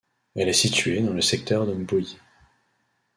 Elle 0.35 0.49
est 0.49 0.53
située 0.53 0.99
dans 1.03 1.13
le 1.13 1.21
secteur 1.21 1.67
de 1.67 1.73
Mboyi. 1.75 2.17